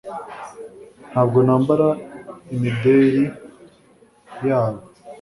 ntabwo 1.11 1.37
nambara 1.45 1.87
imideri 2.55 3.23
yabo 4.47 4.81